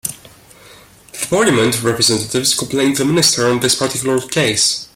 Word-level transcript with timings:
The 1.11 1.27
Parliament 1.29 1.83
representatives 1.83 2.57
complained 2.57 2.95
to 2.97 3.03
the 3.03 3.09
minister 3.11 3.45
on 3.47 3.59
this 3.59 3.75
particular 3.75 4.19
case. 4.29 4.87